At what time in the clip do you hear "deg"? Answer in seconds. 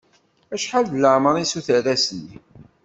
0.87-0.97